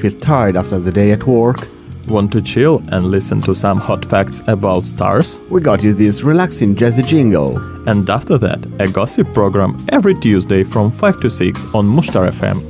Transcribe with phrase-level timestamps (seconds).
[0.00, 1.68] Feel tired after the day at work?
[2.08, 5.40] Want to chill and listen to some hot facts about stars?
[5.50, 7.58] We got you this relaxing jazzy jingle.
[7.86, 12.69] And after that, a gossip program every Tuesday from 5 to 6 on Mushtar FM.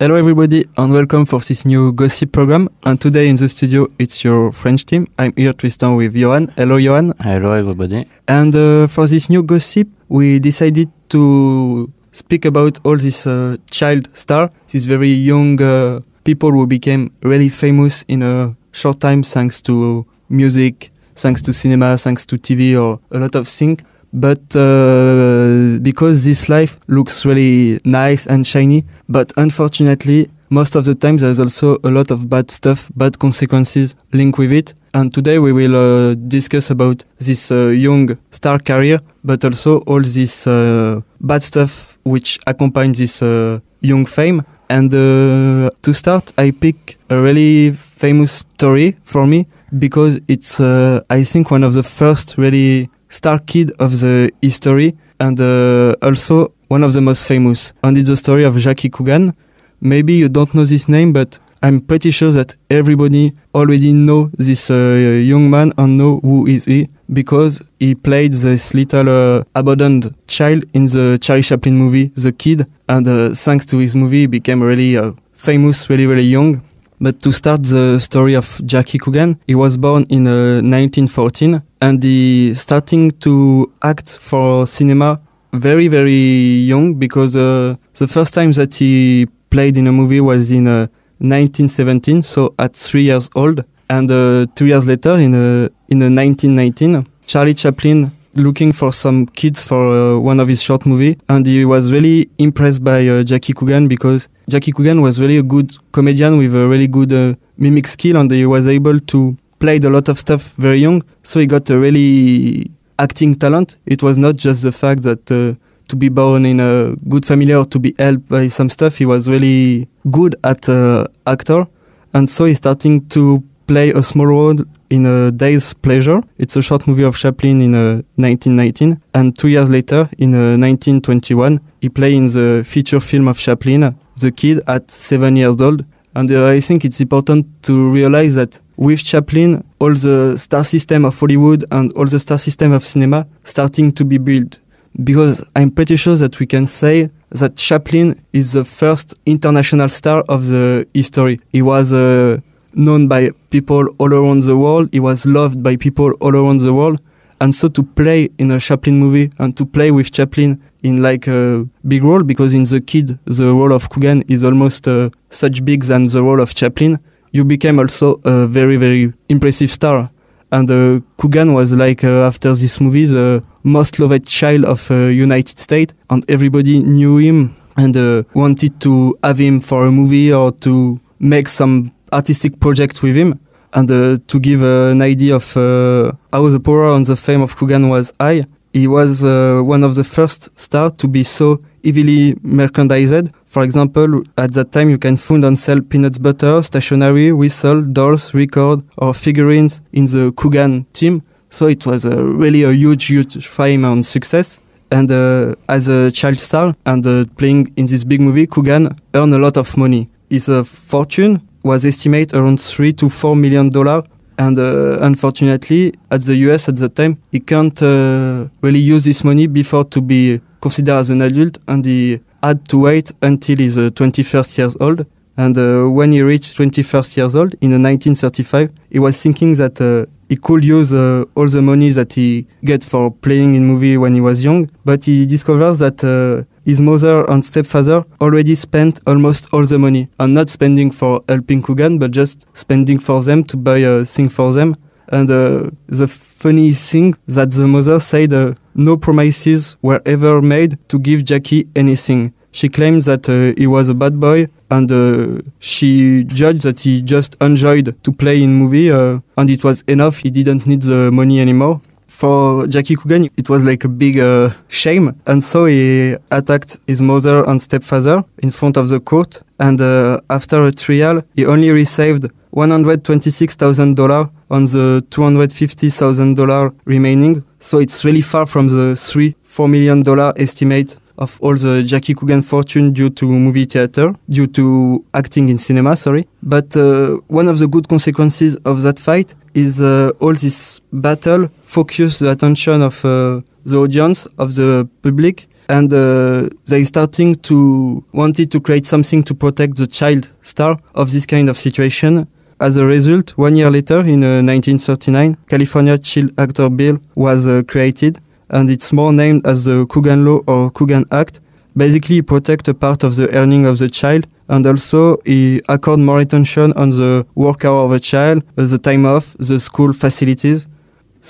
[0.00, 2.68] Hello everybody and welcome for this new gossip program.
[2.84, 5.08] And today in the studio it's your French team.
[5.18, 6.52] I'm here Tristan with Johan.
[6.56, 7.14] Hello Johan.
[7.18, 8.06] Hello everybody.
[8.28, 14.08] And uh, for this new gossip we decided to speak about all this uh, child
[14.16, 19.60] star, these very young uh, people who became really famous in a short time thanks
[19.62, 23.82] to music, thanks to cinema, thanks to TV or a lot of things.
[24.12, 30.94] But uh, because this life looks really nice and shiny, but unfortunately, most of the
[30.94, 34.74] time there's also a lot of bad stuff, bad consequences linked with it.
[34.94, 40.00] And today we will uh, discuss about this uh, young star career, but also all
[40.00, 44.42] this uh, bad stuff which accompanies this uh, young fame.
[44.70, 49.46] And uh, to start, I pick a really famous story for me
[49.78, 55.40] because it's, I think, one of the first really star kid of the history and
[55.40, 57.72] uh, also one of the most famous.
[57.82, 59.34] And it's the story of Jackie Coogan.
[59.80, 64.70] Maybe you don't know this name, but I'm pretty sure that everybody already know this
[64.70, 70.14] uh, young man and know who is he because he played this little uh, abandoned
[70.28, 74.62] child in the Charlie Chaplin movie The Kid and uh, thanks to his movie became
[74.62, 76.62] really uh, famous really really young
[77.00, 82.02] but to start the story of Jackie Coogan, he was born in uh, 1914 and
[82.02, 85.20] he starting to act for cinema
[85.52, 90.52] very very young because uh, the first time that he played in a movie was
[90.52, 90.86] in uh,
[91.20, 93.64] 1917, so at three years old.
[93.90, 99.62] And uh, two years later, in uh, in 1919, Charlie Chaplin looking for some kids
[99.62, 103.52] for uh, one of his short movie, and he was really impressed by uh, Jackie
[103.52, 107.86] Coogan because Jackie Coogan was really a good comedian with a really good uh, mimic
[107.86, 111.02] skill, and he was able to play a lot of stuff very young.
[111.22, 113.76] So he got a really acting talent.
[113.86, 115.54] It was not just the fact that uh,
[115.88, 118.96] to be born in a good family or to be helped by some stuff.
[118.96, 121.66] He was really good at uh, actor,
[122.14, 124.56] and so he's starting to play a small role
[124.90, 126.20] in a Day's Pleasure.
[126.38, 130.56] It's a short movie of Chaplin in uh, 1919, and two years later, in uh,
[130.56, 135.84] 1921, he played in the feature film of Chaplin, The Kid, at seven years old.
[136.14, 141.04] And uh, I think it's important to realize that with Chaplin, all the star system
[141.04, 144.58] of Hollywood and all the star system of cinema starting to be built
[145.04, 150.24] because I'm pretty sure that we can say that Chaplin is the first international star
[150.28, 151.40] of the history.
[151.52, 152.40] He was uh,
[152.78, 154.88] known by people all around the world.
[154.92, 157.00] He was loved by people all around the world.
[157.40, 161.26] And so to play in a Chaplin movie and to play with Chaplin in like
[161.26, 165.64] a big role, because in The Kid, the role of Coogan is almost uh, such
[165.64, 166.98] big than the role of Chaplin,
[167.32, 170.10] you became also a very, very impressive star
[170.50, 174.94] and uh, Coogan was like uh, after this movie the most loved child of uh,
[174.94, 180.32] United States, and everybody knew him and uh, wanted to have him for a movie
[180.32, 183.38] or to make some artistic project with him.
[183.72, 187.42] And uh, to give uh, an idea of uh, how the power and the fame
[187.42, 192.36] of Coogan was high, he was one of the first stars to be so heavily
[192.42, 193.30] merchandised.
[193.44, 198.34] For example, at that time you can find and sell peanuts butter, stationery, whistle, dolls,
[198.34, 201.22] record, or figurines in the Coogan team.
[201.50, 204.60] So it was a really a huge, huge fame and success.
[204.90, 209.34] And uh, as a child star and uh, playing in this big movie, Coogan earned
[209.34, 210.08] a lot of money.
[210.30, 214.04] His uh, fortune was estimated around three to four million dollars.
[214.38, 219.24] And uh, unfortunately, at the US at that time, he can't uh, really use this
[219.24, 223.76] money before to be considered as an adult, and he had to wait until he's
[223.76, 225.06] uh, 21st years old.
[225.36, 230.06] And uh, when he reached 21st years old in 1935, he was thinking that uh,
[230.28, 234.14] he could use uh, all the money that he get for playing in movie when
[234.14, 234.68] he was young.
[234.84, 240.06] But he discovers that uh, his mother and stepfather already spent almost all the money,
[240.20, 244.28] and not spending for helping Coogan, but just spending for them to buy a thing
[244.28, 244.76] for them.
[245.08, 250.76] And uh, the funny thing that the mother said uh, no promises were ever made
[250.90, 252.34] to give Jackie anything.
[252.52, 257.00] She claimed that uh, he was a bad boy and uh, she judged that he
[257.00, 260.18] just enjoyed to play in movie uh, and it was enough.
[260.18, 261.80] He didn't need the money anymore.
[262.18, 267.00] For Jackie Coogan, it was like a big uh, shame and so he attacked his
[267.00, 271.70] mother and stepfather in front of the court and uh, after a trial, he only
[271.70, 272.24] received
[272.56, 277.44] $126,000 on the $250,000 remaining.
[277.60, 282.14] So it's really far from the three, four million dollar estimate of all the Jackie
[282.14, 286.26] Coogan fortune due to movie theater, due to acting in cinema, sorry.
[286.42, 291.48] But uh, one of the good consequences of that fight is uh, all this battle
[291.68, 298.02] focus the attention of uh, the audience, of the public, and uh, they starting to
[298.12, 302.26] wanted to create something to protect the child star of this kind of situation.
[302.58, 307.62] As a result, one year later, in uh, 1939, California Child Actor Bill was uh,
[307.68, 308.18] created,
[308.48, 311.40] and it's more named as the Coogan Law or Coogan Act.
[311.76, 316.00] Basically, it protect a part of the earning of the child, and also it accord
[316.00, 319.92] more attention on the work hour of a child, uh, the time off, the school
[319.92, 320.66] facilities.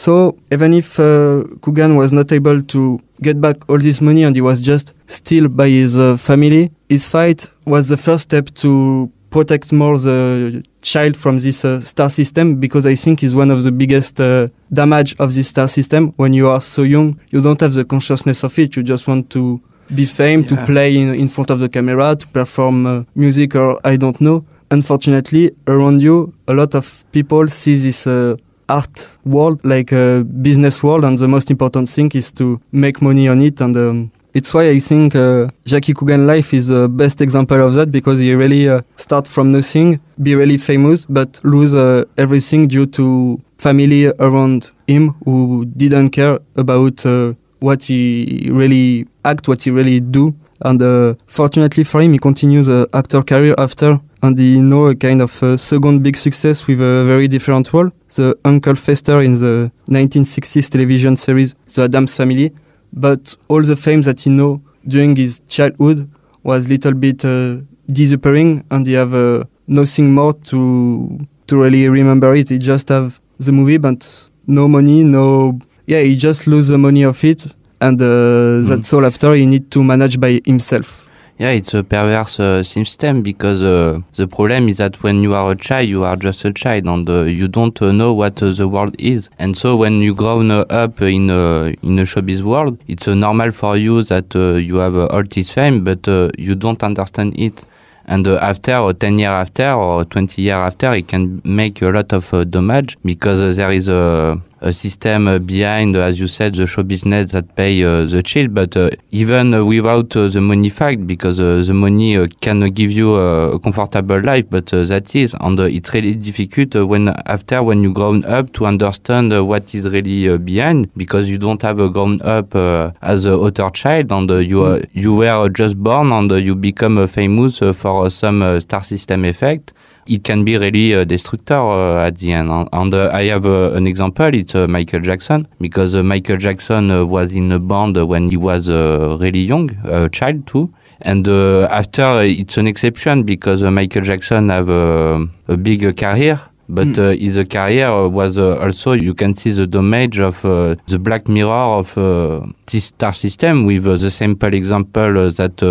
[0.05, 4.37] So even if uh, Coogan was not able to get back all this money and
[4.37, 9.11] he was just still by his uh, family, his fight was the first step to
[9.31, 13.65] protect more the child from this uh, star system because I think is one of
[13.65, 16.13] the biggest uh, damage of this star system.
[16.17, 18.77] When you are so young, you don't have the consciousness of it.
[18.77, 19.61] You just want to
[19.93, 20.59] be famed, Yeah.
[20.59, 24.21] to play in, in front of the camera, to perform uh, music or I don't
[24.21, 24.45] know.
[24.71, 28.37] Unfortunately, around you, a lot of people see this uh,
[28.69, 33.29] art world like a business world, and the most important thing is to make money
[33.29, 33.61] on it.
[33.61, 37.75] And um, it's why I think uh, Jackie Coogan life is the best example of
[37.75, 42.69] that because he really uh, start from nothing, be really famous, but lose uh, everything
[42.69, 49.63] due to family around him who didn't care about uh, what he really act, what
[49.63, 50.35] he really do.
[50.61, 54.95] And uh, fortunately for him, he continues the actor career after, and he know a
[54.95, 57.91] kind of uh, second big success with a very different role.
[58.15, 62.53] The Uncle Fester in the 1960s television series The Addams Family.
[62.93, 66.11] But all the fame that he know during his childhood
[66.43, 72.35] was little bit uh, disappearing, and he have uh, nothing more to to really remember
[72.35, 72.49] it.
[72.49, 74.09] He just have the movie, but
[74.47, 75.59] no money, no.
[75.87, 77.47] Yeah, he just lose the money of it,
[77.81, 79.05] and uh, that's all.
[79.05, 81.09] After he need to manage by himself.
[81.39, 85.53] Yeah, it's a perverse uh, system because uh, the problem is that when you are
[85.53, 88.51] a child, you are just a child and uh, you don't uh, know what uh,
[88.51, 89.31] the world is.
[89.39, 93.53] And so when you grow uh, up in a, in a showbiz world, it's normal
[93.53, 97.65] for you that uh, you have all this fame, but uh, you don't understand it.
[98.07, 101.91] And uh, after, or 10 years after, or 20 years after, it can make a
[101.91, 106.27] lot of uh, damage because uh, there is a, a system uh, behind, as you
[106.27, 108.55] said, the show business that pay uh, the child.
[108.55, 112.69] But uh, even uh, without uh, the money fact, because uh, the money uh, can
[112.71, 116.75] give you uh, a comfortable life, but uh, that is, and uh, it's really difficult
[116.77, 120.91] uh, when after when you grown up to understand uh, what is really uh, behind,
[120.97, 124.63] because you don't have uh, grown up uh, as a other child, and uh, you
[124.63, 128.59] uh, you were just born and uh, you become uh, famous uh, for some uh,
[128.61, 129.73] star system effect
[130.09, 132.69] it can be really destructor uh, at the end.
[132.73, 134.35] And, uh, I have uh, an example.
[134.35, 138.69] It's uh, Michael Jackson because uh, Michael Jackson was in a band when he was
[138.69, 140.73] really young, a child too.
[141.01, 146.41] And after it's an exception because Michael Jackson have a big career.
[146.71, 146.99] But Mm.
[146.99, 150.99] uh, his career uh, was uh, also you can see the damage of uh, the
[150.99, 151.51] black mirror
[151.81, 155.63] of uh, this star system with uh, the simple example that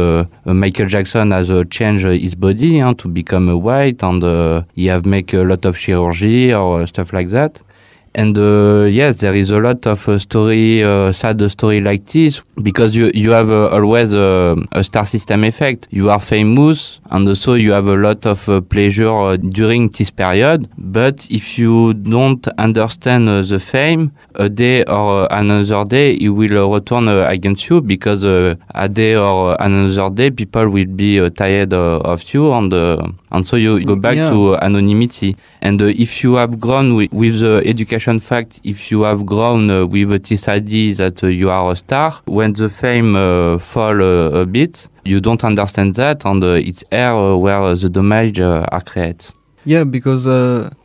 [0.46, 5.34] Michael Jackson has uh, changed his body to become white and uh, he have make
[5.34, 7.62] a lot of chirurgy or stuff like that.
[8.18, 12.42] And uh, yes, there is a lot of uh, story, uh, sad story like this
[12.64, 15.88] because you you have uh, always uh, a star system effect.
[15.92, 20.68] You are famous, and also you have a lot of uh, pleasure during this period.
[20.80, 27.08] But if you don't understand the fame, a day or another day, it will return
[27.10, 32.24] against you because uh, a day or another day, people will be uh, tired of
[32.34, 32.98] you, and uh,
[33.32, 34.32] and so you go back Yeah.
[34.32, 35.36] to anonymity.
[35.62, 39.70] And uh, if you have grown with, with the education fact, if you have grown
[39.70, 44.02] uh, with this idea that uh, you are a star, when the fame uh, fall
[44.02, 49.26] a bit, you don't understand that, and it's here where the damage are created.
[49.66, 50.26] Yeah, because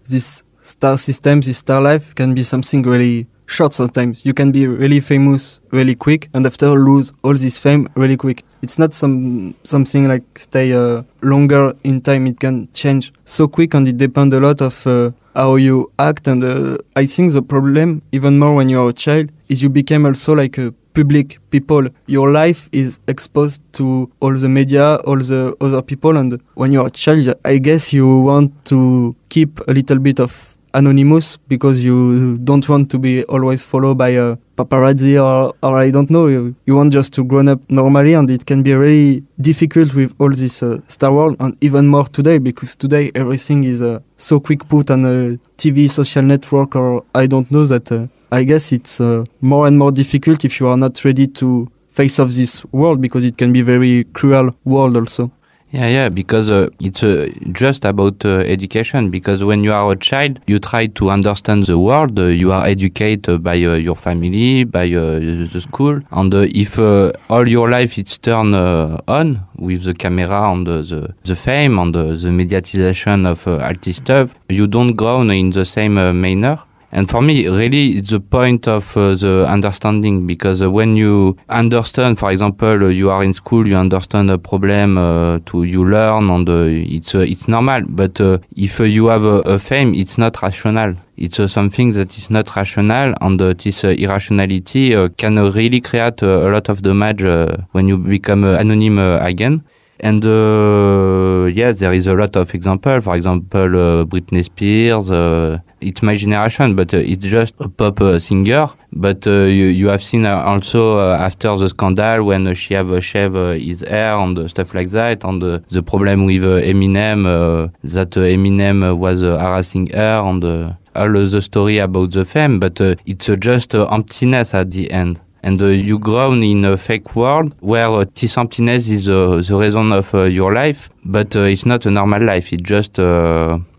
[0.09, 4.25] this star system, this star life can be something really short sometimes.
[4.25, 8.45] You can be really famous really quick and after lose all this fame really quick.
[8.63, 12.27] It's not some something like stay uh, longer in time.
[12.27, 16.27] It can change so quick and it depends a lot of uh, how you act.
[16.27, 20.07] And uh, I think the problem, even more when you're a child, is you become
[20.07, 21.87] also like a public people.
[22.07, 26.87] Your life is exposed to all the media, all the other people, and when you're
[26.87, 32.39] a child, I guess you want to keep a little bit of anonymous because you
[32.39, 36.29] don't want to be always followed by uh, paparazzi or, or I don't know.
[36.29, 40.15] You, you want just to grow up normally, and it can be really difficult with
[40.19, 44.41] all this uh, Star World, and even more today because today everything is uh, so
[44.41, 47.91] quick put on a TV, social network, or I don't know that.
[47.91, 51.71] Uh, I guess it's uh, more and more difficult if you are not ready to
[51.91, 55.31] face off this world because it can be very cruel world also.
[55.73, 59.09] Yeah, yeah, because uh, it's uh, just about uh, education.
[59.11, 62.19] Because when you are a child, you try to understand the world.
[62.19, 66.03] Uh, you are educated by uh, your family, by uh, the school.
[66.11, 71.79] And if all your life it's turned on with the camera and the, the fame
[71.79, 73.43] and the, the mediatization of
[73.81, 76.59] this stuff, you don't grow in the same manner.
[76.95, 81.39] And for me, really, it's the point of uh, the understanding because uh, when you
[81.49, 85.87] understand, for example, uh, you are in school, you understand a problem, uh, to you
[85.87, 87.81] learn, and uh, it's it's normal.
[87.89, 88.21] But
[88.55, 90.95] if you have a, fame, it's not rational.
[91.17, 96.83] It's something that is not rational, and this irrationality can really create a lot of
[96.83, 97.25] damage
[97.73, 99.65] when you become anonymous again.
[100.01, 103.01] And uh, yes, there is a lot of example.
[103.01, 105.11] For example, uh, Britney Spears.
[105.11, 108.69] Uh, it's my generation, but uh, it's just a pop uh, singer.
[108.93, 113.81] But uh, you, you have seen also after the scandal when she have shaved his
[113.81, 120.23] hair and stuff like that, and the problem with Eminem that Eminem was harassing her
[120.25, 122.61] and all the story about the fame.
[122.61, 127.55] But it's just emptiness at the end and uh, you grow in a fake world
[127.61, 131.67] where uh, this emptiness is uh, the reason of uh, your life, but uh, it's
[131.67, 132.53] not a normal life.
[132.53, 132.99] It's just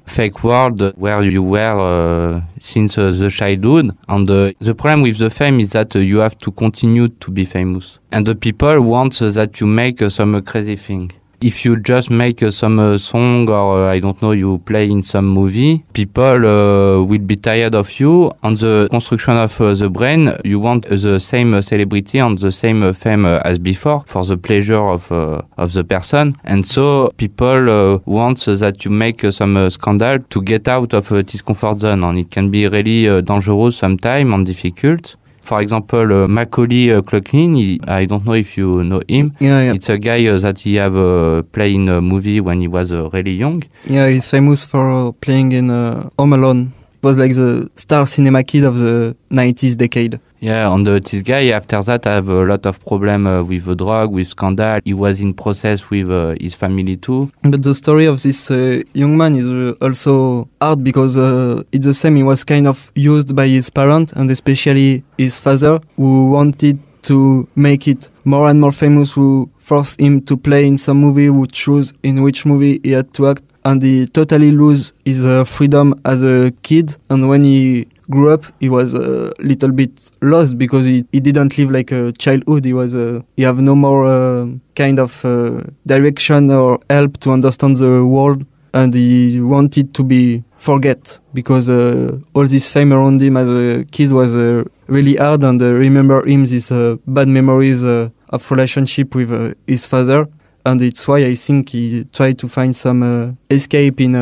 [0.05, 3.91] fake world where you were uh, since uh, the childhood.
[4.07, 7.31] And uh, the problem with the fame is that uh, you have to continue to
[7.31, 11.12] be famous, and the people want that you make some crazy thing
[11.43, 14.89] if you just make uh, some uh, song or uh, I don't know, you play
[14.89, 18.31] in some movie, people will be tired of you.
[18.43, 23.25] On the construction of the brain, you want the same celebrity and the same fame
[23.25, 26.35] as before for the pleasure of of the person.
[26.43, 31.79] And so people want that you make some scandal to get out of this comfort
[31.79, 35.15] zone, and it can be really dangerous sometimes and difficult.
[35.43, 39.35] For example, uh, Macaulay uh, Culkin, he, I don't know if you know him.
[39.41, 39.73] Yeah, yeah.
[39.73, 42.93] It's a guy uh, that he have uh, played in a movie when he was
[42.93, 43.62] uh, really young.
[43.85, 46.71] Yeah, he's famous for playing in uh, Home Alone.
[47.03, 50.19] Was like the star cinema kid of the 90s decade.
[50.39, 53.75] Yeah, and uh, this guy after that have a lot of problem uh, with the
[53.75, 54.79] drug, with scandal.
[54.83, 57.31] He was in process with uh, his family too.
[57.43, 61.86] But the story of this uh, young man is uh, also hard because uh, it's
[61.86, 62.17] the same.
[62.17, 67.48] He was kind of used by his parents and especially his father, who wanted to
[67.55, 71.45] make it more and more famous, who forced him to play in some movie, who
[71.48, 76.00] chose in which movie he had to act, and he totally lose his uh, freedom
[76.05, 76.96] as a kid.
[77.10, 81.58] And when he grew up, he was a little bit lost because he, he didn't
[81.58, 82.65] live like a childhood.
[82.65, 87.32] He was a, he have no more uh, kind of uh, direction or help to
[87.32, 93.22] understand the world, and he wanted to be forget because uh, all this fame around
[93.22, 97.27] him as a kid was uh, really hard, and uh, remember him these uh, bad
[97.27, 100.27] memories uh of relationship with his father,
[100.65, 104.15] and it's why I think he tried to find some escape in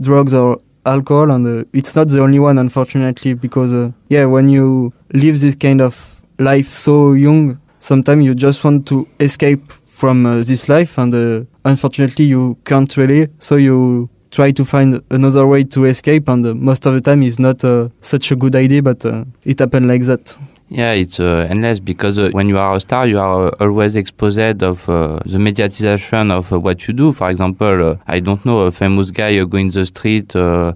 [0.00, 4.48] drugs or alcohol, and uh, it's not the only one, unfortunately, because uh, yeah, when
[4.48, 10.26] you live this kind of life so young, sometimes you just want to escape from
[10.26, 13.28] uh, this life, and uh, unfortunately, you can't really.
[13.38, 17.22] So you try to find another way to escape, and uh, most of the time,
[17.22, 19.04] it's not uh, such a good idea, but
[19.44, 20.36] it happened like that.
[20.74, 23.94] Yeah, it's uh, endless because uh, when you are a star, you are uh, always
[23.94, 27.12] exposed of uh, the mediatization of uh, what you do.
[27.12, 30.32] For example, uh, I don't know, a famous guy uh, going the street,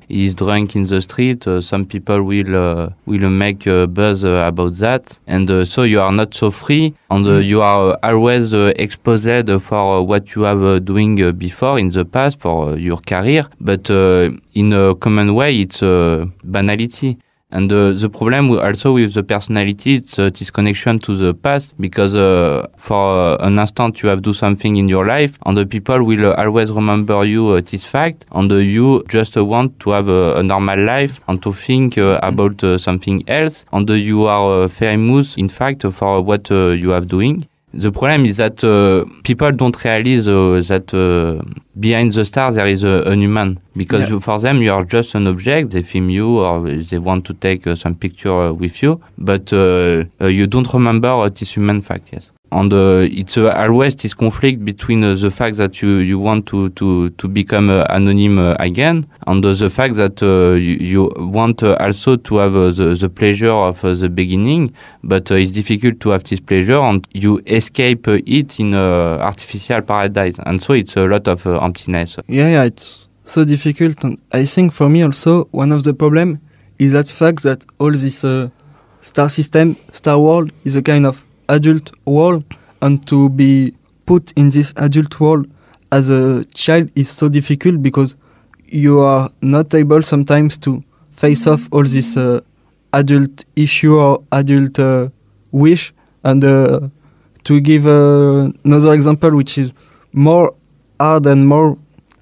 [0.06, 1.46] he's drunk in the street.
[1.60, 6.50] some people will will make a buzz about that, and so you are not so
[6.50, 12.38] free, and you are always exposed for what you have doing before in the past
[12.38, 13.46] for your career.
[13.60, 15.80] But in a common way, it's
[16.44, 17.16] banality.
[17.50, 21.80] And uh, the problem also with the personality, it's uh, this connection to the past,
[21.80, 25.64] because uh, for uh, an instant you have do something in your life, and the
[25.64, 30.08] people will uh, always remember you uh, this fact, and you just want to have
[30.08, 32.26] a, a, normal life and to think mm-hmm.
[32.26, 37.46] about something else, and you are famous, in fact, for what you have doing.
[37.78, 41.44] The problem is that uh, people don't realize uh, that uh,
[41.78, 44.08] behind the stars there is a, a human because yeah.
[44.14, 45.72] you, for them you are just an object.
[45.72, 49.52] They film you or they want to take uh, some picture uh, with you, but
[49.52, 52.08] uh, you don't remember this human fact.
[52.12, 52.30] Yes.
[52.52, 56.46] And uh, it's uh, always this conflict between uh, the fact that you, you want
[56.46, 61.12] to, to, to become uh, anonym uh, again and uh, the fact that you, you
[61.16, 64.72] want also to have the, the pleasure of the beginning
[65.02, 70.62] but it's difficult to have this pleasure and you escape it in artificial paradise and
[70.62, 74.04] so it's a lot of emptiness Yeah, yeah, it's so difficult.
[74.04, 76.40] And I think for me also, one of the problem
[76.78, 78.24] is that fact that all this
[79.00, 82.44] star system, star world is a kind of adult world.
[82.82, 83.74] And to be
[84.04, 85.46] put in this adult world
[85.90, 88.14] as a child is so difficult because
[88.66, 92.40] you are not able sometimes to face off all this uh,
[92.92, 95.08] adult issue or adult uh,
[95.52, 95.92] wish.
[96.24, 96.88] And uh,
[97.44, 99.72] to give uh, another example, which is
[100.12, 100.54] more
[100.98, 101.78] hard and more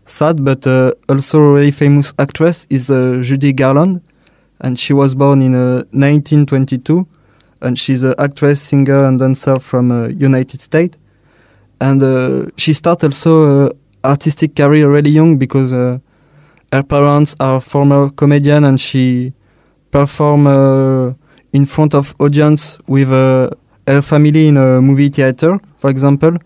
[0.06, 4.02] sad, but uh, also a very famous actress is uh, Judy Garland,
[4.60, 7.06] and she was born in uh, 1922,
[7.64, 10.96] and she's an actress, singer, and dancer from uh, United States,
[11.80, 13.70] and uh, she started also uh,
[14.04, 15.98] artistic career really young because uh,
[16.72, 19.32] her parents are former comedian, and she
[19.90, 21.12] perform uh,
[21.52, 23.50] in front of audience with uh,
[23.86, 26.36] her family in a movie theater, for example.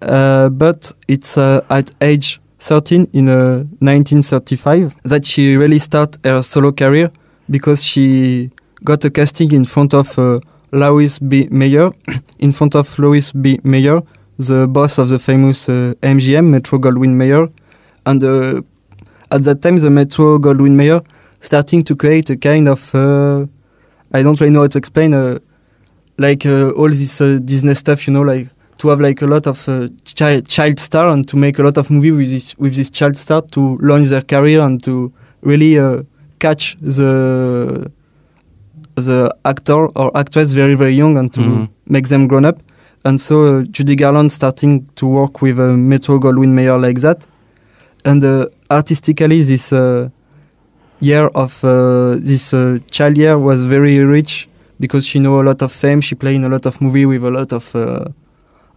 [0.00, 7.10] But it's at age 13 in uh, 1935 that she really start her solo career
[7.50, 8.50] because she
[8.84, 10.38] got a casting in front of uh,
[10.72, 11.48] Louis B.
[11.50, 11.90] Mayer,
[12.38, 13.60] in front of Louis B.
[13.62, 14.00] Mayer,
[14.38, 17.48] the boss of the famous uh, MGM, Metro Goldwyn Mayer.
[18.06, 18.62] And uh,
[19.30, 21.00] at that time, the Metro Goldwyn Mayer
[21.40, 23.46] starting to create a kind of, uh,
[24.12, 25.38] I don't really know how to explain, uh,
[26.18, 28.48] like uh, all this uh, Disney stuff, you know, like
[28.78, 31.78] to have like a lot of uh, child child star and to make a lot
[31.78, 35.12] of movie with this with this child star to launch their career and to
[35.42, 36.02] really uh,
[36.40, 37.90] catch the
[38.96, 41.68] the actor or actress very very young and to Mhm.
[41.86, 42.58] make them grown up.
[43.04, 47.26] And so uh, Judy Garland starting to work with uh, Metro Goldwyn Mayer like that,
[48.04, 50.08] and uh, artistically this uh,
[51.00, 55.62] year of uh, this uh, child year was very rich because she know a lot
[55.62, 56.00] of fame.
[56.00, 58.04] She played in a lot of movie with a lot of uh,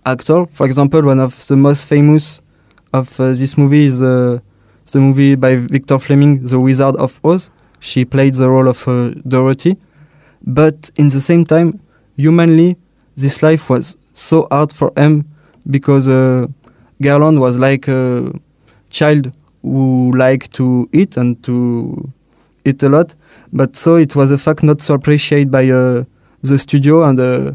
[0.06, 0.46] actor.
[0.48, 2.42] For example, one of the most famous
[2.94, 4.40] of uh, this movie is uh,
[4.92, 7.50] the movie by Victor Fleming, The Wizard of Oz.
[7.80, 9.78] She played the role of uh, Dorothy,
[10.46, 11.80] but in the same time,
[12.16, 12.78] humanly,
[13.16, 15.26] this life was so hard for him
[15.70, 16.48] because uh,
[17.02, 18.32] Garland was like a
[18.90, 22.12] child who liked to eat and to
[22.64, 23.16] eat a lot,
[23.52, 26.04] but so it was a fact not so appreciated by uh,
[26.44, 27.52] the studio and uh,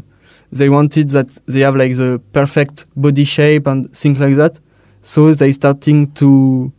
[0.51, 4.59] they wanted that they have like the perfect body shape and things like that.
[5.01, 6.71] So they starting to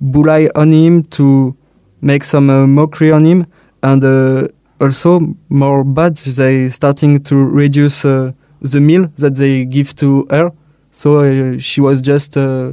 [0.00, 1.56] bully on him to
[2.00, 3.46] make some uh, mockery on him
[3.82, 4.48] and uh,
[4.80, 10.50] also more bad they starting to reduce uh, the meal that they give to her.
[10.90, 12.72] So uh, she was just uh,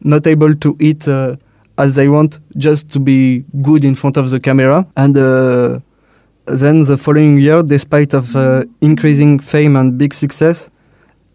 [0.00, 1.36] not able to eat uh,
[1.78, 4.86] as they want just to be good in front of the camera.
[4.96, 5.80] And uh,
[6.46, 10.70] then the following year despite of uh, increasing fame and big success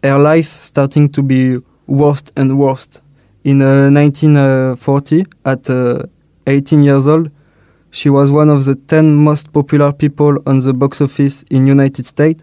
[0.02, 3.00] her life starting to be worse and worse
[3.44, 6.02] in uh, 1940 at uh,
[6.46, 7.30] 18 years old
[7.98, 12.04] she was one of the 10 most popular people on the box office in united
[12.06, 12.42] states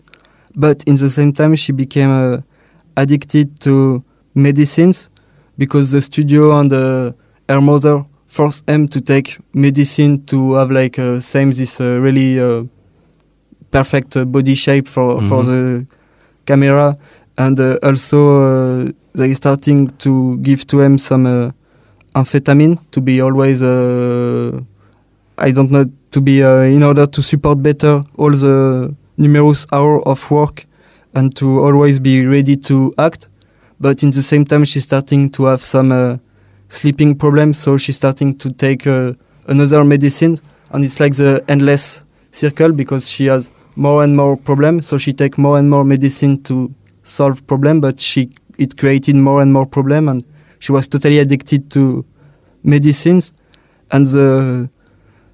[0.56, 2.38] but in the same time she became uh,
[3.02, 5.10] addicted to medicines
[5.58, 7.12] because the studio and uh,
[7.50, 12.40] her mother forced him to take medicine to have like uh, same this uh, really
[12.40, 12.64] uh,
[13.72, 15.48] perfect uh, body shape for for Mhm.
[15.52, 15.86] the
[16.46, 16.98] camera
[17.38, 21.52] and uh, also uh, they starting to give to him some uh,
[22.16, 24.60] amphetamine to be always uh,
[25.38, 30.08] I don't know to be uh, in order to support better all the numerous hour
[30.08, 30.66] of work
[31.16, 33.28] and to always be ready to act.
[33.80, 36.18] But in the same time she's starting to have some uh,
[36.70, 39.14] sleeping problems so she's starting to take uh,
[39.48, 40.40] another medicine.
[40.72, 44.88] And it's like the endless circle because she has more and more problems.
[44.88, 49.42] So she take more and more medicine to solve problem but she it created more
[49.42, 50.10] and more problem.
[50.10, 50.24] And
[50.60, 52.06] she was totally addicted to
[52.64, 53.34] medicines.
[53.92, 54.70] And the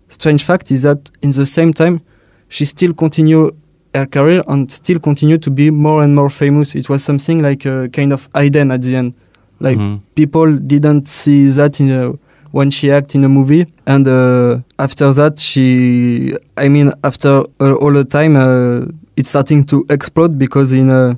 [0.09, 2.01] strange fact is that in the same time
[2.49, 3.51] she still continue
[3.95, 6.75] her career and still continue to be more and more famous.
[6.75, 9.13] It was something like a kind of hidden at the end.
[9.59, 9.99] Like Mhm.
[10.15, 12.13] people didn't see that in a,
[12.51, 13.65] when she act in a movie.
[13.85, 18.85] And uh, after that she i mean after uh, all the time uh,
[19.17, 21.15] it's starting to explode because in uh,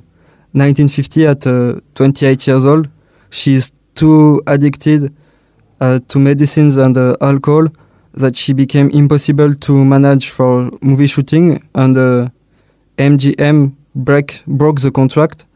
[0.54, 2.88] 1950 at uh, 28 years old
[3.30, 5.12] she's too addicted
[5.80, 7.66] uh, to medicines and uh, alcohol
[8.14, 12.28] that she became impossible to manage for movie shooting and uh,
[12.98, 15.46] MGM break broke the contract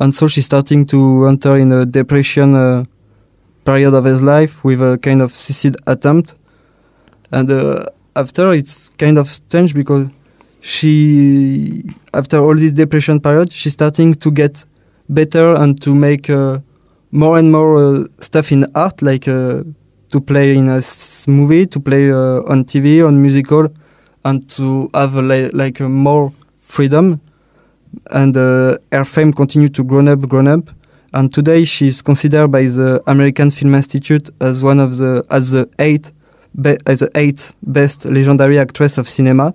[0.00, 2.84] and so she's starting to enter in a depression uh,
[3.64, 6.34] period of his life with a kind of suicide attempt.
[7.32, 10.08] And uh, after, it's kind of strange because
[10.60, 14.64] she, after all this depression period, she's starting to get
[15.08, 16.60] better and to make uh,
[17.10, 19.64] more and more uh, stuff in art, like uh,
[20.10, 23.68] to play in a s- movie, to play uh, on TV, on musical,
[24.24, 27.20] and to have li- like a more freedom.
[28.10, 30.70] And uh, her fame continued to grow up, grow up.
[31.12, 35.68] And today she's considered by the American Film Institute as one of the as the
[35.78, 36.12] eight
[36.86, 39.54] as the eighth best legendary actress of cinema.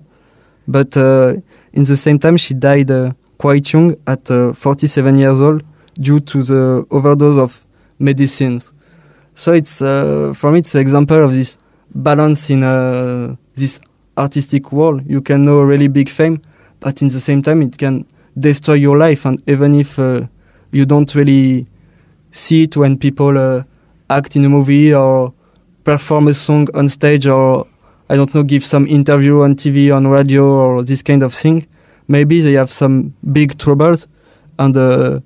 [0.67, 1.35] But uh,
[1.73, 5.63] in the same time, she died uh, quite young at uh, 47 years old
[5.99, 7.63] due to the overdose of
[7.99, 8.73] medicines.
[9.35, 11.57] So it's uh, for me it's an example of this
[11.93, 13.79] balance in uh, this
[14.17, 15.03] artistic world.
[15.07, 16.41] You can know really big fame,
[16.79, 18.05] but in the same time it can
[18.37, 19.25] destroy your life.
[19.25, 20.27] And even if uh,
[20.71, 21.67] you don't really
[22.31, 23.63] see it when people uh,
[24.09, 25.33] act in a movie or
[25.83, 27.67] perform a song on stage or
[28.09, 31.67] I don't know give some interview on TV on radio or this kind of thing,
[32.07, 34.07] maybe they have some big troubles,
[34.59, 35.19] and uh,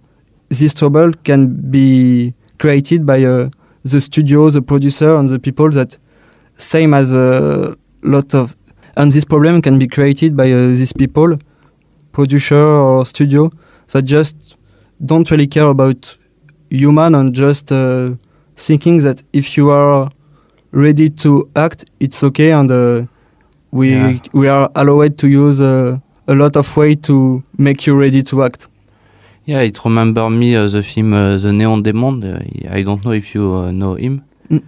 [0.50, 3.50] this trouble can be created by uh,
[3.92, 5.98] the studio, the producer, and the people that
[6.58, 8.56] same as a lot of,
[8.96, 11.38] and this problem can be created by uh, these people,
[12.12, 13.52] producer or studio
[13.94, 14.58] that just
[15.06, 16.18] don't really care about
[16.70, 18.10] human and just uh,
[18.56, 20.10] thinking that if you are
[20.72, 23.06] ready to act, it's okay, and uh,
[23.72, 24.18] we Yeah.
[24.34, 28.44] we are allowed to use uh, a lot of way to make you ready to
[28.44, 28.68] act.
[29.48, 32.22] Yeah, it remember me uh, the film uh, The Neon Demon.
[32.22, 34.26] Uh, I don't know if you uh, know him.
[34.50, 34.62] Mm.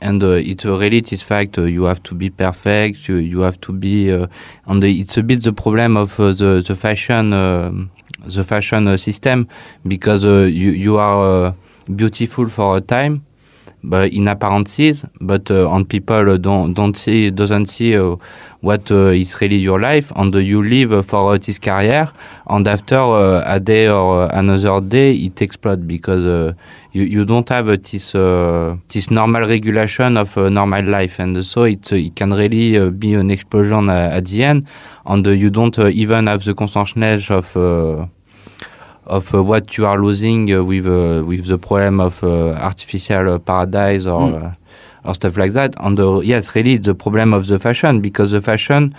[0.00, 1.56] And uh, it's a really this fact.
[1.56, 3.06] Uh, you have to be perfect.
[3.06, 4.10] You you have to be.
[4.12, 4.26] Uh,
[4.66, 7.92] and the, it's a bit the problem of uh, the the fashion um
[8.26, 9.46] the fashion uh, system
[9.86, 11.52] because uh, you you are uh,
[11.94, 13.24] beautiful for a time,
[13.84, 18.16] but in appearances, but uh, and people don't don't see doesn't see uh,
[18.60, 22.08] what uh, is really your life, and you live for this career,
[22.48, 26.54] and after uh, a day or uh, another day it explodes because uh,
[26.92, 28.12] you you don't have this
[28.88, 33.90] this normal regulation of normal life, and so it it can really be an explosion
[33.90, 34.66] at the end,
[35.04, 38.10] and you don't even have the consciousness of.
[39.06, 43.34] Of uh, what you are losing uh, with uh, with the problem of uh, artificial
[43.34, 44.44] uh, paradise or Mm.
[44.44, 44.50] uh,
[45.04, 45.74] or stuff like that.
[45.78, 48.94] And uh, yes, really, it's the problem of the fashion because the fashion,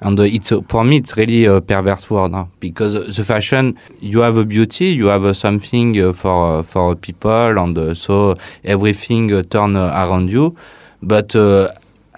[0.00, 2.46] and uh, it's uh, for me, it's really a perverse word huh?
[2.60, 7.58] because uh, the fashion, you have a beauty, you have something uh, for for people,
[7.58, 10.56] and so everything uh, turn around you,
[11.02, 11.36] but.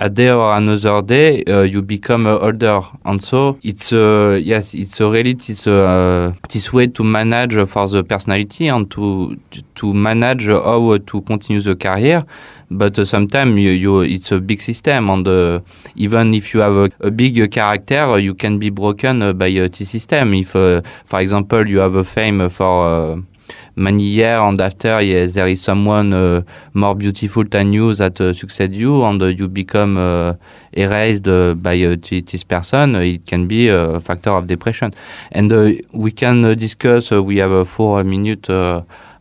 [0.02, 4.38] Uh, a day or another day, uh, you become uh, older, and so it's uh,
[4.42, 8.90] yes, it's uh, really this uh, this way to manage uh, for the personality and
[8.90, 9.36] to
[9.74, 12.24] to manage uh, how uh, to continue the career.
[12.70, 15.60] But uh, sometimes you, you it's a big system, and uh,
[15.94, 19.32] even if you have a, a big uh, character, uh, you can be broken uh,
[19.32, 20.34] by uh, this system.
[20.34, 23.22] If, uh, for example, you have a fame for
[23.76, 26.42] many years, and after yes, there is someone uh,
[26.74, 30.34] more beautiful than you that uh, succeed you, and uh, you become uh,
[30.72, 34.92] erased uh, by uh, this person, it can be a factor of depression.
[35.32, 35.50] And
[35.92, 37.10] we can discuss.
[37.10, 38.48] We have four minutes.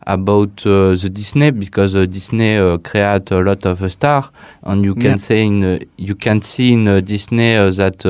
[0.04, 4.30] About uh, the Disney because uh, Disney uh, create a lot of star
[4.64, 5.16] and you can Yeah.
[5.16, 8.02] say in you can see in Disney that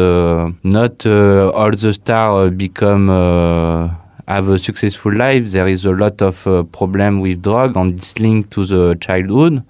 [0.64, 3.88] not all the star become uh,
[4.28, 5.50] have a successful life.
[5.50, 9.64] There is a lot of uh, problem with drug and it's linked to the childhood.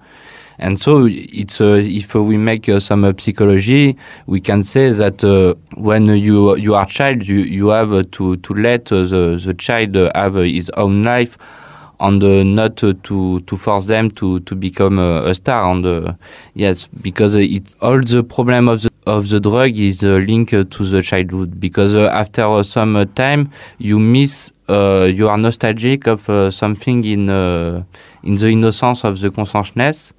[0.59, 5.23] And so it's uh, if we make uh, some uh, psychology we can say that
[5.23, 9.03] uh, when you you are child you you have to to let the
[9.43, 11.37] the child have his own life
[12.03, 16.17] and uh, not uh, to to force them to to become uh, a star and
[16.53, 20.83] yes because it's all the problem of the of the drug is uh, linked to
[20.85, 27.03] the childhood because uh, after some time you miss uh, you are nostalgic of something
[27.05, 27.29] in
[28.23, 30.13] in the innocence of the consciousness.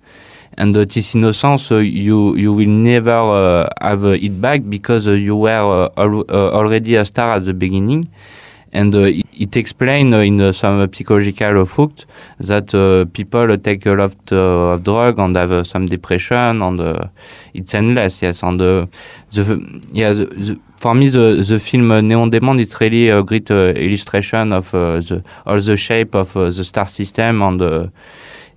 [0.57, 6.95] And this innocence you you will never have it back because you were al- already
[6.95, 8.09] a star at the beginning
[8.75, 12.07] and uh, it, it explains uh, in uh, some psychological fact
[12.39, 17.11] that people take a lot of drug and have some depression and
[17.55, 18.43] it's endless yes.
[18.43, 18.89] And the
[19.93, 24.53] yeah the, the, for me the the film Neon Demon is really a great illustration
[24.53, 27.93] of the all the shape of the star system and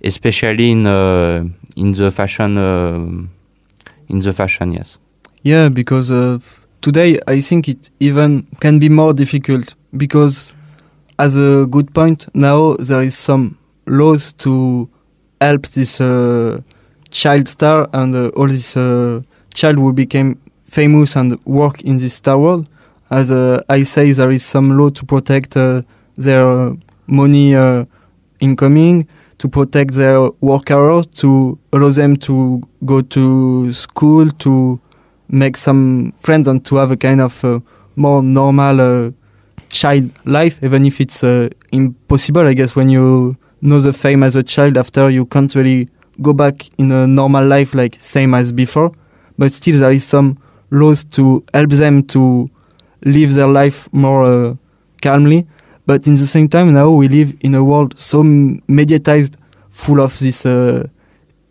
[0.02, 1.44] especially in uh,
[1.76, 2.98] in the fashion uh,
[4.08, 4.98] in the fashion yes.
[5.42, 6.38] Yeah, because uh,
[6.80, 10.54] today I think it even can be more difficult because
[11.18, 14.88] as a good point, now there is some laws to
[15.40, 16.60] help this uh,
[17.10, 19.20] child star and uh, all this uh,
[19.52, 22.68] child who became famous and work in this star world.
[23.10, 25.82] As uh, I say, there is some law to protect uh,
[26.16, 27.86] their money uh,
[28.40, 34.80] incoming, to protect their work hours, to allow them to go to school, to
[35.28, 37.60] make some friends, and to have a kind of uh,
[37.96, 39.10] more normal uh,
[39.68, 42.46] child life, even if it's uh, impossible.
[42.46, 45.88] I guess when you know the fame as a child, after you can't really
[46.20, 48.92] go back in a normal life like same as before.
[49.36, 50.38] But still, there is some
[50.70, 52.50] laws to help them to
[53.04, 54.54] live their life more uh,
[55.02, 55.46] calmly.
[55.86, 59.36] But in the same time, now we live in a world so mediatized,
[59.70, 60.86] full of this uh,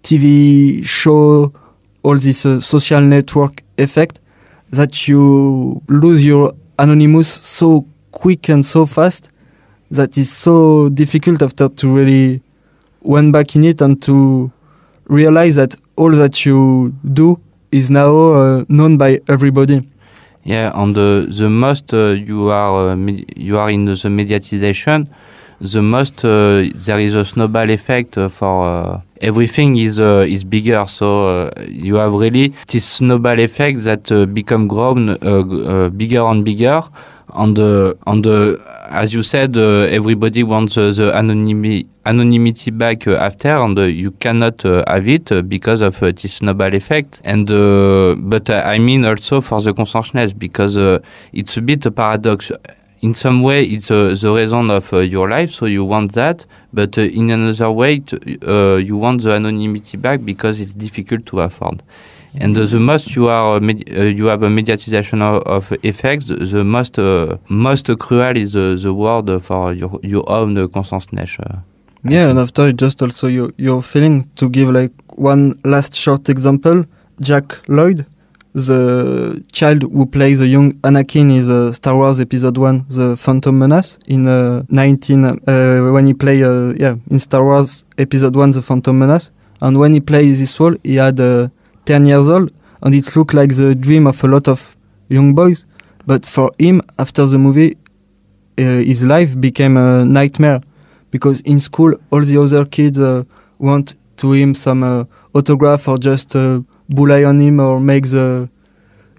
[0.04, 1.52] TV show,
[2.08, 4.20] all this uh, social network effect,
[4.72, 9.32] that you lose your anonymous so quick and so fast
[9.92, 12.42] that is so difficult after to really
[13.02, 14.52] went back in it and to
[15.06, 17.40] realize that all that you do
[17.72, 19.82] is now uh, known by everybody.
[20.44, 22.96] Yeah, on the the most uh, you are uh,
[23.36, 25.08] you are in the, the mediatization,
[25.60, 30.44] the most uh, there is a snowball effect uh, for uh, everything is uh, is
[30.44, 30.86] bigger.
[30.86, 35.18] So uh, you have really this snowball effect that uh, become grown
[35.98, 36.82] bigger and bigger.
[37.30, 43.50] On the on the as you said, everybody wants the anonymity anonymity back uh, after,
[43.50, 47.22] and uh, you cannot uh, have it because of this snowball effect.
[47.24, 47.48] And
[48.30, 50.78] but I mean also for the consciousness because
[51.34, 52.52] it's a bit a paradox
[53.02, 56.46] in some way it's uh, the reason of uh, your life so you want that
[56.74, 61.82] but uh, in another way you want the anonymity back because it's difficult to afford.
[62.40, 67.00] And the most you are you have a mediatization of, of effects the most
[67.50, 71.38] most cruel is the word for your your own consciousness
[72.04, 76.86] yeah, and after just also your feeling to give like one last short example.
[77.20, 78.06] Jack Lloyd,
[78.58, 83.58] the child who plays the young Anakin is uh, Star Wars Episode One, The Phantom
[83.58, 88.52] Menace, in uh, 19 uh, when he play uh, yeah in Star Wars Episode One,
[88.52, 91.50] The Phantom Menace, and when he plays this role, he had uh,
[91.86, 94.76] 10 years old, and it looked like the dream of a lot of
[95.08, 95.66] young boys.
[96.08, 97.78] But for him, after the movie,
[98.58, 100.62] uh, his life became a nightmare
[101.12, 103.24] because in school all the other kids uh,
[103.60, 105.04] want to him some uh,
[105.36, 106.36] autograph or just
[106.90, 108.50] bully on him or make the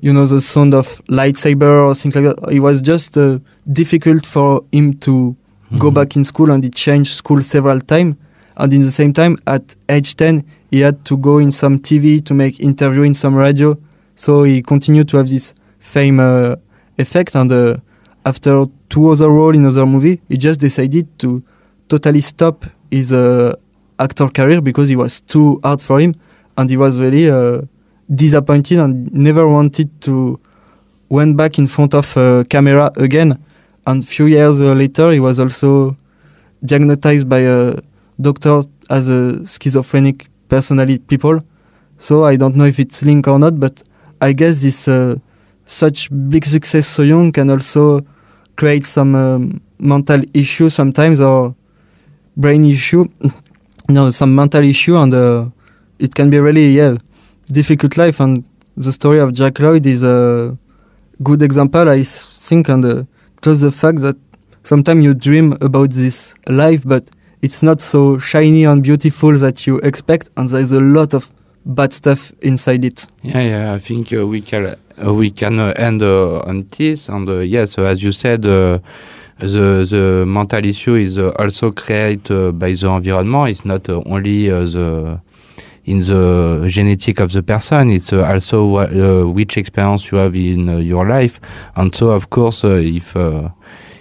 [0.00, 2.52] you know the sound of lightsaber or things like that.
[2.52, 3.38] It was just uh,
[3.72, 5.76] difficult for him to mm-hmm.
[5.76, 8.16] go back in school, and he changed school several times.
[8.56, 12.24] And in the same time, at age ten, he had to go in some TV
[12.24, 13.76] to make interview in some radio.
[14.16, 16.56] So he continued to have this fame uh,
[16.98, 17.34] effect.
[17.36, 17.76] And uh,
[18.26, 21.42] after two other roles in other movie, he just decided to
[21.88, 23.54] totally stop his uh,
[23.98, 26.14] actor career because it was too hard for him,
[26.58, 27.62] and he was really uh,
[28.14, 30.38] disappointed and never wanted to
[31.08, 33.38] went back in front of a camera again.
[33.86, 35.96] And few years later, he was also
[36.62, 37.76] diagnosed by a
[38.20, 41.40] doctor as a schizophrenic personality people.
[41.96, 43.82] So I don't know if it's linked or not, but
[44.20, 45.16] I guess this uh,
[45.66, 48.04] such big success so young can also
[48.56, 51.54] create some um, mental issue sometimes or
[52.36, 53.06] brain issue,
[53.88, 55.46] no, some mental issue, and uh,
[55.98, 56.96] it can be really yeah
[57.52, 58.20] difficult life.
[58.20, 58.44] And
[58.76, 60.56] the story of Jack Lloyd is a
[61.22, 63.04] good example, I think, and uh,
[63.42, 64.16] just the fact that
[64.62, 67.10] sometimes you dream about this life, but
[67.42, 71.30] it's not so shiny and beautiful that you expect, and there's a lot of
[71.64, 73.06] bad stuff inside it.
[73.22, 77.08] Yeah, yeah, I think uh, we can uh, we can uh, end uh, on this,
[77.08, 78.82] and uh, yes, as you said the
[79.38, 83.50] the mental issue is also created by the environment.
[83.50, 85.20] It's not only the
[85.88, 87.90] in the genetic of the person.
[87.90, 91.40] It's uh, also uh, which experience you have in uh, your life,
[91.76, 93.16] and so of course if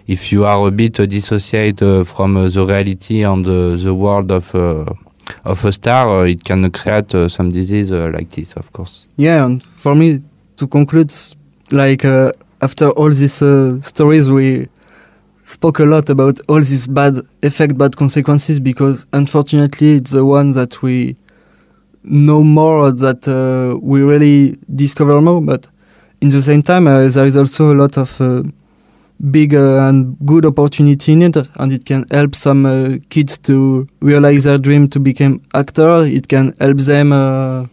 [0.07, 4.53] if you are a bit dissociated from the reality and the world of
[5.43, 9.07] of a star, it can create some disease like this, of course.
[9.17, 10.21] Yeah, and for me
[10.57, 11.13] to conclude,
[11.71, 12.05] like
[12.61, 13.43] after all these
[13.81, 14.67] stories we
[15.43, 20.51] spoke a lot about all these bad effect, bad consequences, because unfortunately it's the one
[20.51, 21.15] that we
[22.09, 25.41] know more, that uh, we really discover more.
[25.41, 25.67] But
[26.21, 28.43] in the same time, uh, there is also a lot of uh,
[29.31, 33.87] big uh, and good opportunity in it, and it can help some uh, kids to
[34.01, 35.99] realize their dream to become actor.
[36.05, 37.65] It can help them uh,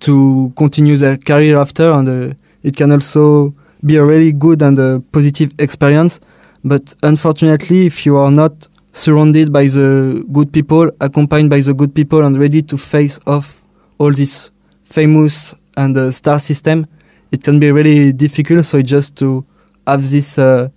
[0.00, 4.78] to continue their career after, and it can also be a really good and
[5.12, 6.20] positive experience
[6.64, 11.94] But unfortunately, if you are not surrounded by the good people, accompanied by the good
[11.94, 13.62] people, and ready to face off
[13.98, 14.50] all this
[14.84, 16.86] famous and uh, star system,
[17.32, 18.64] it can be really difficult.
[18.64, 19.44] So just to
[19.86, 20.68] have this uh,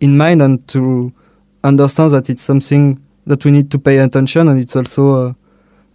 [0.00, 1.12] in mind and to
[1.64, 5.32] understand that it's something that we need to pay attention, and it's also uh,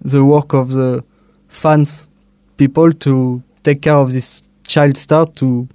[0.01, 1.03] the work of the
[1.47, 2.09] fans,
[2.57, 5.67] people to take care of this child star to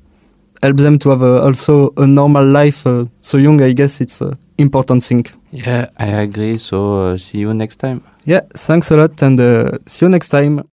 [0.62, 2.86] help them to have a, also a normal life.
[2.86, 5.24] Uh, so young, I guess it's an important thing.
[5.54, 6.58] Yeah, I agree.
[6.58, 8.02] So uh, see you next time.
[8.24, 10.68] Yeah, thanks a lot, and uh, see you next time.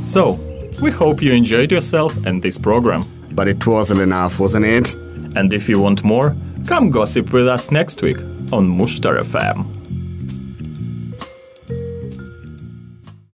[0.00, 0.38] So,
[0.80, 3.04] we hope you enjoyed yourself and this program.
[3.32, 4.94] But it wasn't enough, wasn't it?
[5.34, 8.18] And if you want more, come gossip with us next week
[8.52, 9.81] on Mushtar FM.